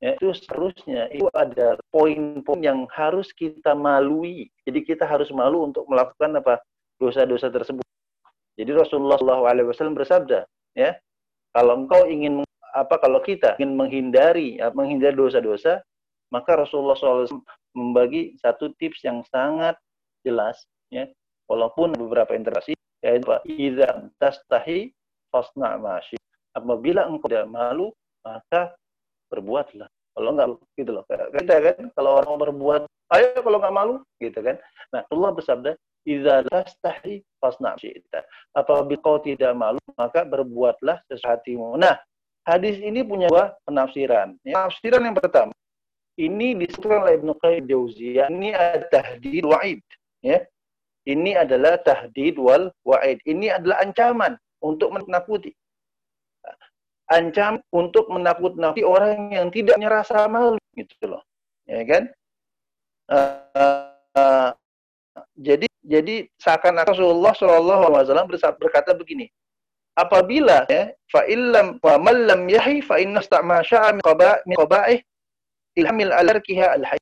[0.00, 4.48] ya, itu seharusnya itu ada poin-poin yang harus kita malui.
[4.68, 6.60] Jadi kita harus malu untuk melakukan apa
[7.00, 7.84] dosa-dosa tersebut.
[8.56, 10.96] Jadi Rasulullah SAW bersabda, ya,
[11.52, 12.40] kalau engkau ingin
[12.72, 15.84] apa kalau kita ingin menghindari ya, menghindari dosa-dosa,
[16.32, 17.40] maka Rasulullah SAW
[17.76, 19.76] membagi satu tips yang sangat
[20.24, 20.56] jelas,
[20.88, 21.04] ya,
[21.48, 22.72] walaupun beberapa interaksi,
[23.04, 24.92] yaitu idza tastahi
[25.28, 25.76] fasna.
[26.56, 27.92] Apabila engkau tidak malu,
[28.24, 28.72] maka
[29.30, 29.88] berbuatlah.
[30.16, 30.48] Kalau enggak
[30.80, 31.04] gitu loh.
[31.08, 34.56] Kita kan kalau orang berbuat, ayo kalau enggak malu, gitu kan.
[34.94, 35.70] Nah, Allah bersabda,
[36.08, 38.24] idza tastahi fasna syi'ta.
[38.56, 41.76] Apabila kau tidak malu, maka berbuatlah sesuatu.
[41.76, 42.00] Nah,
[42.48, 44.40] hadis ini punya dua penafsiran.
[44.40, 45.52] Ya, penafsiran yang pertama,
[46.16, 48.56] ini disebutkan oleh Ibnu Qayyim Jauziyah ini
[48.88, 49.84] tahdid wa'id
[50.24, 50.40] ya
[51.06, 53.22] Ini adalah tahdid wal wa'id.
[53.22, 55.54] Ini adalah ancaman untuk menakuti.
[57.06, 61.22] Ancam untuk menakut-nakuti orang yang tidak punya rasa malu gitu loh.
[61.70, 62.02] Ya kan?
[63.06, 64.50] Uh, uh,
[65.38, 69.30] jadi jadi seakan-akan Rasulullah Shallallahu Alaihi Wasallam berkata begini,
[69.94, 74.02] apabila ya fa illam wa man lam yahi fa inna sta'ma sya'a min
[74.58, 74.98] qaba'ih
[75.78, 77.00] ilhamil alarkiha al hayy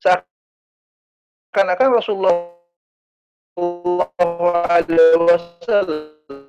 [0.00, 2.48] seakan-akan Rasulullah
[4.72, 6.47] Alaihi Wasallam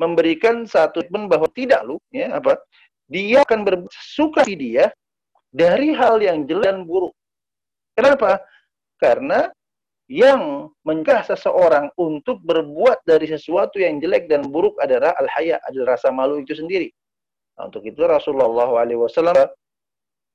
[0.00, 2.58] memberikan satu pun bahwa tidak lu ya apa
[3.06, 4.90] dia akan bersuka dia
[5.54, 7.14] dari hal yang jelek dan buruk.
[7.94, 8.42] Kenapa?
[8.98, 9.54] Karena
[10.10, 16.10] yang mencegah seseorang untuk berbuat dari sesuatu yang jelek dan buruk adalah al-haya, adalah rasa
[16.10, 16.90] malu itu sendiri.
[17.54, 19.30] Nah, untuk itu Rasulullah SAW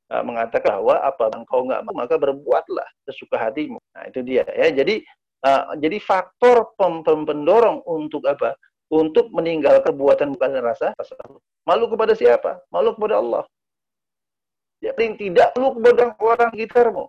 [0.10, 3.78] uh, mengatakan bahwa apa engkau nggak mau maka berbuatlah sesuka hatimu.
[3.94, 4.72] Nah itu dia ya.
[4.74, 5.06] Jadi
[5.46, 8.58] uh, jadi faktor pem pendorong untuk apa?
[8.90, 10.98] Untuk meninggal perbuatan bukan rasa
[11.62, 12.66] malu kepada siapa?
[12.74, 13.44] Malu kepada Allah.
[14.82, 17.06] Ya, paling tidak malu kepada orang sekitarmu.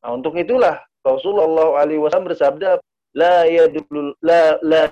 [0.00, 2.80] Nah, untuk itulah Rasulullah alaihi wasallam bersabda
[3.12, 4.88] la yadul la la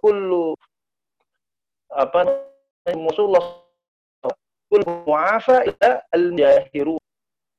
[0.00, 0.56] kullu
[1.92, 2.44] apa
[2.88, 3.60] Rasulullah
[5.08, 6.96] mu'afa ila al-jahiru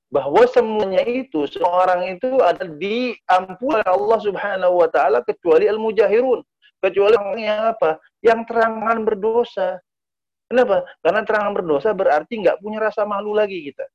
[0.09, 6.41] bahwa semuanya itu seorang itu ada diampuni oleh Allah Subhanahu wa taala kecuali al-mujahirun
[6.79, 7.91] kecuali orang yang apa?
[8.23, 9.69] Yang terangan berdosa.
[10.49, 10.81] Kenapa?
[11.05, 13.85] Karena terangan berdosa berarti nggak punya rasa malu lagi kita.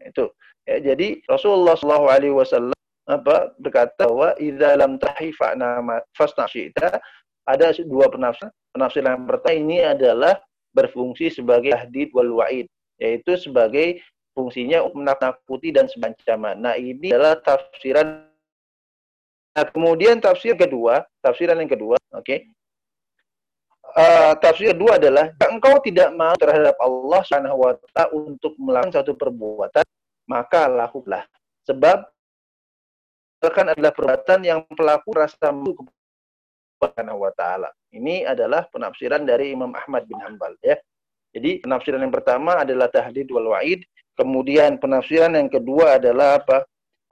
[0.00, 0.32] Itu.
[0.64, 2.78] Ya, jadi Rasulullah Shallallahu Alaihi Wasallam
[3.10, 7.02] apa berkata bahwa idza lam tahifa nama fasnasyita
[7.42, 10.38] ada dua penafsiran penafsiran yang pertama ini adalah
[10.70, 12.70] berfungsi sebagai tahdid wal wa'id,
[13.02, 13.98] yaitu sebagai
[14.38, 16.54] fungsinya menakuti dan semacamnya.
[16.54, 18.29] Nah, ini adalah tafsiran
[19.50, 22.22] Nah, kemudian tafsir kedua, tafsiran yang kedua, oke.
[22.22, 22.38] Okay.
[23.90, 29.18] Uh, tafsir kedua adalah engkau tidak mau terhadap Allah Subhanahu wa taala untuk melakukan satu
[29.18, 29.82] perbuatan,
[30.30, 31.26] maka lakukanlah.
[31.66, 31.98] Sebab
[33.40, 37.74] akan adalah perbuatan yang pelaku rasa malu kepada wa taala.
[37.90, 40.78] Ini adalah penafsiran dari Imam Ahmad bin Hambal ya.
[41.34, 43.82] Jadi penafsiran yang pertama adalah tahdid wal wa'id,
[44.14, 46.62] kemudian penafsiran yang kedua adalah apa?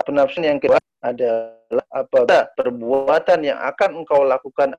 [0.09, 2.49] Penafsiran yang kedua adalah apa?
[2.57, 4.73] Perbuatan yang akan engkau lakukan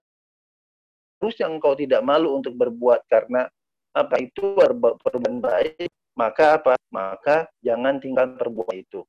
[1.19, 3.45] harus yang engkau tidak malu untuk berbuat karena
[3.93, 5.85] apa itu perbuatan baik,
[6.17, 6.73] maka apa?
[6.89, 9.05] Maka jangan tinggalkan perbuatan itu.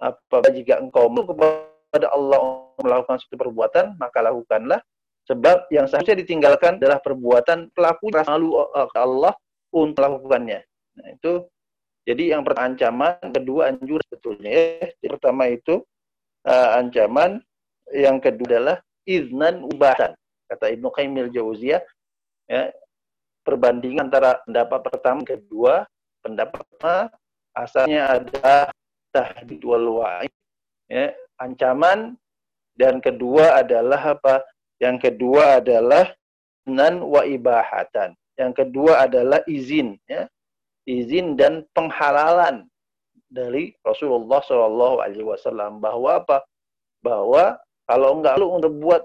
[0.00, 4.80] Apa jika engkau malu kepada Allah melakukan suatu perbuatan, maka lakukanlah
[5.24, 8.60] Sebab yang seharusnya ditinggalkan adalah perbuatan pelaku malu
[8.92, 9.32] Allah
[9.72, 10.60] untuk melakukannya.
[11.00, 11.48] Nah, itu
[12.04, 14.86] jadi yang pertama ancaman, kedua anjuran sebetulnya ya.
[15.00, 15.74] Yang pertama itu
[16.44, 17.40] uh, ancaman,
[17.96, 18.76] yang kedua adalah
[19.08, 20.12] iznan ubahan.
[20.44, 21.80] Kata Ibnu Qayyim jauziyah
[22.48, 22.62] ya,
[23.40, 25.74] perbandingan antara pendapat pertama dan kedua,
[26.20, 27.08] pendapat pertama
[27.56, 28.68] asalnya ada
[29.08, 30.04] tahdid wal
[30.92, 32.20] ya, ancaman
[32.76, 34.44] dan kedua adalah apa?
[34.82, 36.10] Yang kedua adalah
[36.68, 38.12] nan wa ibahatan.
[38.34, 40.26] Yang kedua adalah izin, ya.
[40.84, 42.68] Izin dan penghalalan
[43.28, 46.44] dari Rasulullah Shallallahu Alaihi Wasallam bahwa apa?
[47.02, 49.02] Bahwa kalau enggak lu untuk buat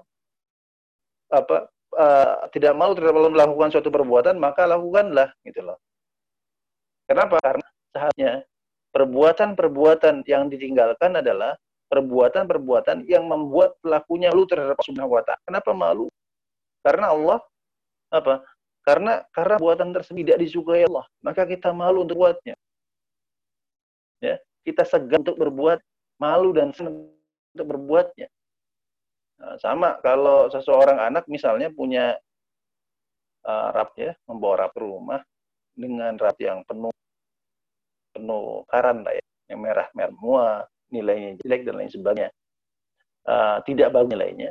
[1.30, 5.78] apa uh, tidak mau tidak mau melakukan suatu perbuatan maka lakukanlah gitu loh.
[7.10, 7.42] Kenapa?
[7.42, 8.32] Karena seharusnya
[8.94, 11.58] perbuatan-perbuatan yang ditinggalkan adalah
[11.90, 15.42] perbuatan-perbuatan yang membuat pelakunya malu terhadap Subhanahu wa taala.
[15.46, 16.06] Kenapa malu?
[16.86, 17.40] Karena Allah
[18.14, 18.46] apa?
[18.90, 22.58] Karena karena buatan tersebut tidak disukai Allah, maka kita malu untuk buatnya.
[24.18, 25.78] Ya, kita segan untuk berbuat,
[26.18, 27.14] malu dan senang
[27.54, 28.26] untuk berbuatnya.
[29.38, 32.18] Nah, sama kalau seseorang anak misalnya punya
[33.46, 35.22] uh, rap ya, membawa rap rumah
[35.78, 36.90] dengan rap yang penuh
[38.10, 40.46] penuh karan lah ya, yang merah merah semua,
[40.90, 42.34] nilainya jelek dan lain sebagainya,
[43.30, 44.50] uh, tidak bagus nilainya,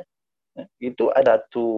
[0.55, 1.75] ya, itu ada satu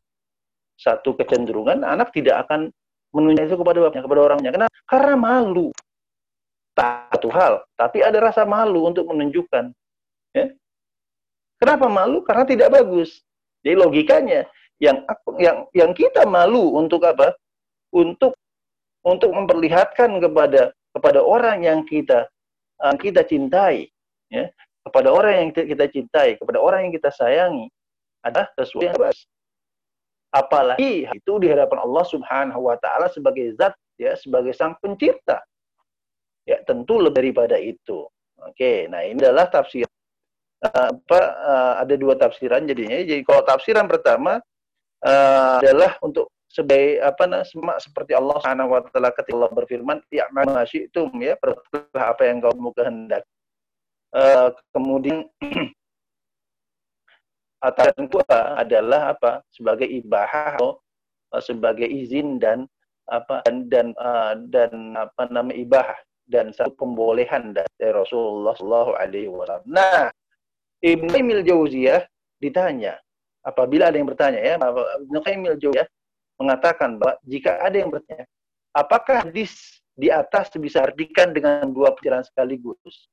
[0.82, 2.74] satu kecenderungan anak tidak akan
[3.14, 4.52] menunjukkan itu kepada bapaknya, kepada orangnya.
[4.52, 4.74] Kenapa?
[4.90, 5.70] Karena malu.
[6.72, 9.76] Satu hal, tapi ada rasa malu untuk menunjukkan.
[10.34, 10.56] Ya.
[11.62, 12.26] Kenapa malu?
[12.26, 13.22] Karena tidak bagus.
[13.62, 14.48] Jadi logikanya
[14.82, 15.06] yang
[15.38, 17.38] yang yang kita malu untuk apa?
[17.94, 18.34] Untuk
[19.06, 22.26] untuk memperlihatkan kepada kepada orang yang kita
[22.82, 23.92] uh, kita cintai
[24.32, 24.48] ya
[24.82, 27.70] kepada orang yang kita cintai, kepada orang yang kita sayangi
[28.26, 29.20] adalah sesuatu yang baik.
[30.32, 35.44] Apalagi itu di hadapan Allah Subhanahu wa taala sebagai zat ya, sebagai sang pencipta.
[36.48, 38.08] Ya, tentu lebih daripada itu.
[38.42, 39.86] Oke, nah ini adalah tafsir
[40.66, 42.98] uh, apa uh, ada dua tafsiran jadinya.
[43.04, 44.42] Jadi kalau tafsiran pertama
[45.06, 47.44] uh, adalah untuk sebagai apa nah,
[47.80, 50.28] seperti Allah Subhanahu wa taala ketika Allah berfirman, "Ya
[50.72, 53.24] itu ya, perbuatlah apa yang kau kehendak.
[54.12, 55.24] Uh, kemudian
[57.62, 59.46] aturan kedua adalah apa?
[59.54, 60.82] Sebagai ibahah atau
[61.32, 62.66] uh, sebagai izin dan
[63.10, 65.98] apa dan dan, uh, dan apa nama ibahah
[66.32, 69.68] dan satu pembolehan dari Rasulullah Shallallahu Alaihi Wasallam.
[69.68, 70.08] Nah,
[70.80, 72.08] Ibnu Qayyim Jauziyah
[72.40, 72.98] ditanya,
[73.44, 75.88] apabila ada yang bertanya ya, Ibnu Qayyim Jauziyah
[76.40, 78.26] mengatakan bahwa jika ada yang bertanya,
[78.74, 83.12] apakah hadis di atas bisa artikan dengan dua penafsiran sekaligus?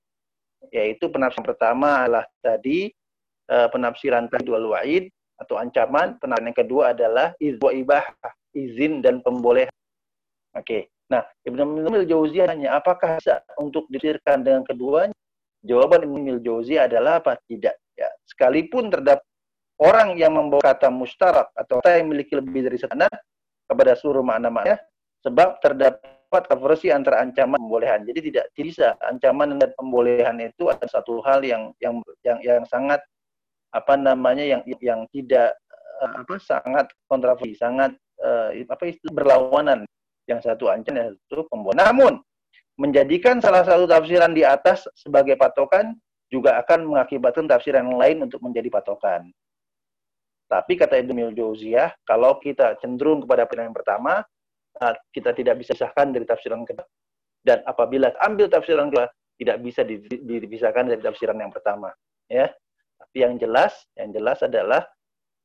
[0.70, 2.94] Yaitu penafsiran pertama adalah tadi
[3.50, 5.08] uh, penafsiran dua wa'id
[5.38, 8.04] atau ancaman, penafsiran yang kedua adalah izwa ibah,
[8.54, 9.72] izin dan pembolehan.
[10.54, 10.64] Oke.
[10.64, 10.82] Okay.
[11.08, 15.16] Nah, Ibnu Mil Jauziyah tanya, apakah bisa untuk ditafsirkan dengan keduanya?
[15.64, 17.40] Jawaban Ibnu Mil Jauziyah adalah apa?
[17.48, 17.96] Tidak.
[17.96, 19.24] Ya, sekalipun terdapat
[19.80, 23.08] orang yang membawa kata mustarak atau kata yang memiliki lebih dari satu
[23.68, 24.76] kepada seluruh makna-makna
[25.24, 28.00] sebab terdapat versi antara ancaman dan pembolehan.
[28.04, 33.00] Jadi tidak bisa ancaman dan pembolehan itu ada satu hal yang yang yang yang sangat
[33.74, 35.56] apa namanya yang yang tidak
[36.00, 39.80] uh, apa sangat kontroversi, sangat uh, apa istilah berlawanan.
[40.28, 41.88] Yang satu ancaman, yang satu pembolehan.
[41.88, 42.20] Namun
[42.76, 45.96] menjadikan salah satu tafsiran di atas sebagai patokan
[46.28, 49.32] juga akan mengakibatkan tafsiran yang lain untuk menjadi patokan.
[50.48, 54.24] Tapi kata Ibnu Jauziyah, kalau kita cenderung kepada pilihan yang pertama,
[54.80, 56.88] ah, kita tidak bisa pisahkan dari tafsiran kedua.
[57.44, 59.84] Dan apabila ambil tafsiran kedua, tidak bisa
[60.24, 61.92] dipisahkan dari tafsiran yang pertama.
[62.28, 62.52] Ya,
[63.08, 64.84] tapi yang jelas, yang jelas adalah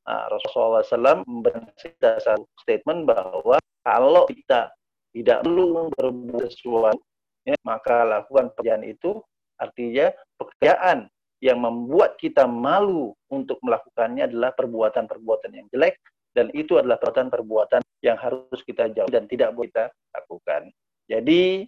[0.04, 1.71] uh, Rasulullah SAW memberikan
[2.19, 3.56] satu statement bahwa
[3.88, 4.67] kalau kita
[5.15, 6.99] tidak perlu berbuat sesuatu,
[7.47, 9.23] ya, maka lakukan pekerjaan itu
[9.56, 11.08] artinya pekerjaan
[11.39, 15.99] yang membuat kita malu untuk melakukannya adalah perbuatan-perbuatan yang jelek
[16.36, 20.67] dan itu adalah perbuatan-perbuatan yang harus kita jauh dan tidak boleh kita lakukan.
[21.08, 21.63] Jadi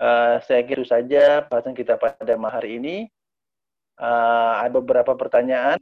[0.00, 2.96] uh, saya kira saja bahasan kita pada hari ini.
[3.98, 5.78] Uh, ada beberapa pertanyaan.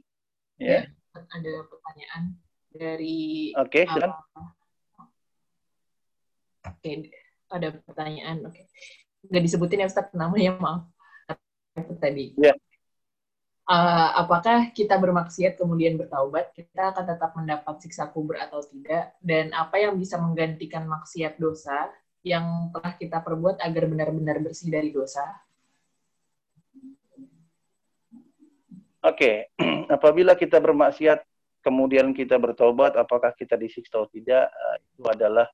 [0.57, 1.15] Ya, ya.
[1.15, 2.23] ada pertanyaan
[2.73, 3.53] dari.
[3.53, 4.17] Oke, okay, silakan.
[4.33, 4.49] Uh,
[6.67, 6.95] Oke, okay,
[7.53, 8.37] ada pertanyaan.
[8.49, 8.65] Oke, okay.
[9.29, 10.83] nggak disebutin ya Ustaz namanya maaf.
[12.01, 12.33] Tadi.
[12.41, 12.57] Ya
[13.67, 19.51] uh, apakah kita bermaksiat kemudian bertaubat, kita akan tetap mendapat siksa kubur atau tidak, dan
[19.53, 21.91] apa yang bisa menggantikan maksiat dosa
[22.25, 25.23] yang telah kita perbuat agar benar-benar bersih dari dosa?
[29.07, 29.63] Oke, okay.
[29.95, 31.23] apabila kita bermaksiat
[31.63, 34.51] kemudian kita bertobat, apakah kita disiksa atau tidak?
[34.51, 35.47] Uh, itu adalah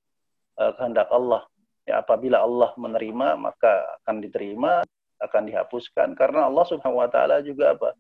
[0.57, 1.45] uh, kehendak Allah.
[1.85, 4.81] Ya, apabila Allah menerima, maka akan diterima
[5.21, 7.93] akan dihapuskan karena Allah Subhanahu wa taala juga apa?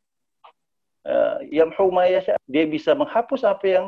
[2.09, 2.35] Yasha.
[2.49, 3.85] Dia bisa menghapus apa yang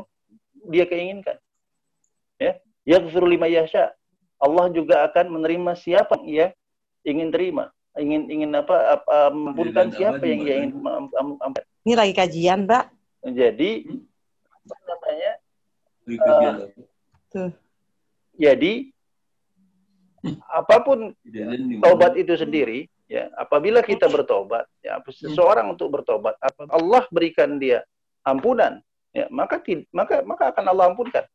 [0.70, 1.36] dia keinginkan.
[2.38, 3.50] Ya, yaghfiru lima.
[4.40, 6.54] Allah juga akan menerima siapa yang
[7.02, 7.75] ingin terima.
[7.96, 10.84] Ingin ingin apa, apa mengampunkan siapa yang ia ingin
[11.16, 11.64] ampunkan.
[11.88, 12.86] Ini lagi kajian, Mbak.
[13.32, 13.72] Jadi
[14.52, 15.32] apa namanya?
[17.36, 17.50] Uh,
[18.36, 18.92] Jadi
[20.50, 21.14] apa pun
[21.82, 26.34] taubat itu sendiri ya apabila kita bertobat ya seseorang untuk bertobat
[26.74, 27.86] Allah berikan dia
[28.26, 28.82] ampunan
[29.14, 29.62] ya maka
[29.94, 31.26] maka maka akan Allah ampunkan.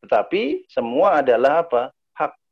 [0.00, 1.92] Tetapi semua adalah apa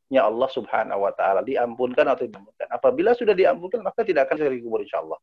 [0.09, 4.65] haknya Allah Subhanahu wa taala diampunkan atau diampunkan apabila sudah diampunkan maka tidak akan sering
[4.65, 5.21] kubur insyaallah.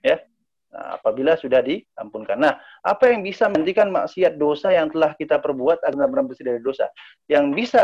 [0.00, 0.24] Ya?
[0.72, 2.40] Nah, apabila sudah diampunkan.
[2.40, 6.88] Nah apa yang bisa menghentikan maksiat dosa yang telah kita perbuat agar bersih dari dosa?
[7.28, 7.82] Yang bisa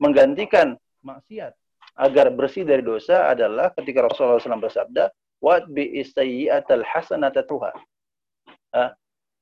[0.00, 1.52] menggantikan maksiat
[2.00, 5.12] agar bersih dari dosa adalah ketika Rasulullah SAW bersabda,
[5.44, 7.76] "Wat bi sayyi'atal hasanata tuha."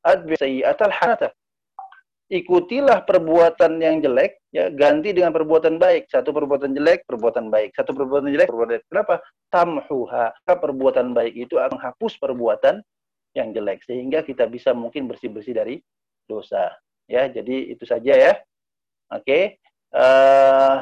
[0.03, 1.31] Ad bi sayyi'atal hasanata.
[2.25, 6.09] Ikutilah perbuatan yang jelek, ya ganti dengan perbuatan baik.
[6.09, 7.77] Satu perbuatan jelek, perbuatan baik.
[7.77, 8.87] Satu perbuatan jelek, perbuatan baik.
[8.89, 9.15] Kenapa?
[9.53, 10.33] Tamhuha.
[10.49, 12.81] Perbuatan baik itu akan menghapus perbuatan
[13.37, 15.85] yang jelek sehingga kita bisa mungkin bersih-bersih dari
[16.25, 16.73] dosa.
[17.05, 18.33] Ya, jadi itu saja ya.
[19.13, 19.21] Oke.
[19.21, 19.43] Okay.
[19.95, 20.77] Uh, eh,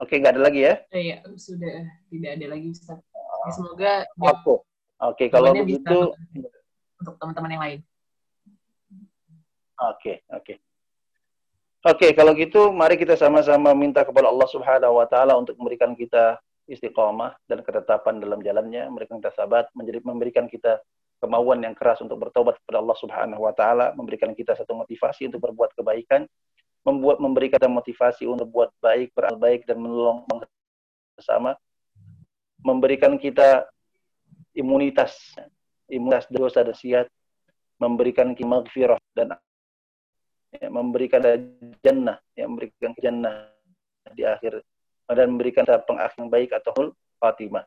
[0.00, 0.74] Oke, nggak ada lagi ya?
[0.96, 2.96] Iya, sudah tidak ada lagi Ustaz.
[2.96, 4.64] Ya, semoga Oke,
[4.96, 6.16] Oke, kalau begitu
[6.96, 7.80] untuk teman-teman yang lain.
[9.80, 10.54] Oke, oke.
[11.80, 16.36] Oke, kalau gitu mari kita sama-sama minta kepada Allah Subhanahu wa taala untuk memberikan kita
[16.68, 20.84] istiqomah dan ketetapan dalam jalannya, memberikan kita sabat, menjadi memberikan kita
[21.24, 25.40] kemauan yang keras untuk bertobat kepada Allah Subhanahu wa taala, memberikan kita satu motivasi untuk
[25.48, 26.28] berbuat kebaikan
[26.84, 30.24] membuat memberikan motivasi untuk buat baik, beramal baik dan menolong
[31.16, 31.56] bersama.
[32.60, 33.64] memberikan kita
[34.52, 35.32] imunitas,
[35.88, 37.06] imunitas dosa dan siat,
[37.80, 39.32] memberikan kita dan
[40.56, 41.22] ya, memberikan
[41.84, 43.50] jannah yang memberikan jannah
[44.14, 44.64] di akhir
[45.10, 47.66] dan memberikan pengakhir yang baik atau Fatimah.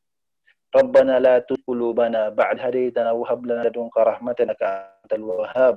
[0.74, 5.76] Rabbana la tuqulubana ba'd hadaytana wa hab lana ladunka rahmatan innaka antal wahhab.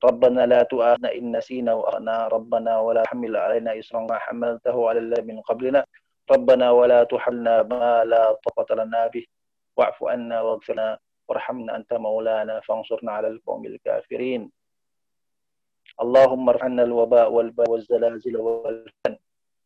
[0.00, 2.32] Rabbana la tu'akhidna in nasina wa akhna.
[2.32, 5.84] Rabbana wa la hamil alaina isran ma hamaltahu 'ala alladziina min qablina.
[6.24, 9.28] Rabbana wa la tuhamilna ma la taqata lana bih.
[9.76, 10.80] Wa'fu 'anna waghfir
[11.28, 14.48] warhamna anta maulana fansurna al-qawmil kafirin.
[16.00, 17.68] Allahumma ارحمنا al-waba wal-ba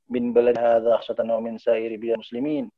[0.07, 2.71] من بلد wal-fan min سائر بلاد المسلمين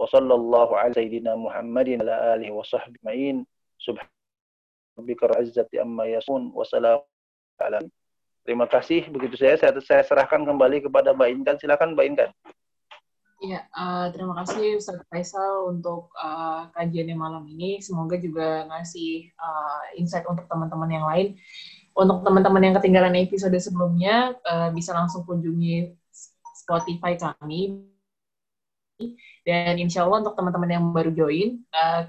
[0.00, 3.36] wa min على سيدنا muslimin وعلى sallallahu وصحبه sayyidina Muhammadin ala alihi wa sahbihi ma'in
[3.80, 7.00] subhanaka izzati ala
[8.40, 9.04] Terima kasih.
[9.12, 11.56] Begitu saya, saya saya serahkan kembali kepada Mbak Intan.
[11.60, 12.32] Silakan Mbak Intan.
[13.40, 17.80] Iya, uh, terima kasih Ustaz Faisal untuk uh, kajiannya malam ini.
[17.80, 21.40] Semoga juga ngasih uh, insight untuk teman-teman yang lain
[22.00, 25.92] untuk teman-teman yang ketinggalan episode sebelumnya, uh, bisa langsung kunjungi
[26.56, 27.84] Spotify kami.
[29.44, 32.04] Dan insya Allah untuk teman-teman yang baru join, uh,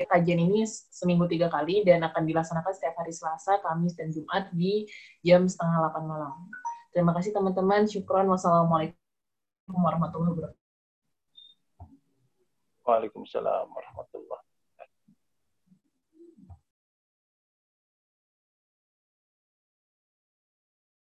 [0.00, 4.88] kajian ini seminggu tiga kali dan akan dilaksanakan setiap hari Selasa, Kamis, dan Jumat di
[5.20, 6.48] jam setengah 8 malam.
[6.90, 7.84] Terima kasih teman-teman.
[7.84, 8.24] Syukron.
[8.32, 8.96] Wassalamualaikum
[9.68, 10.58] warahmatullahi wabarakatuh.
[12.88, 14.39] Waalaikumsalam warahmatullahi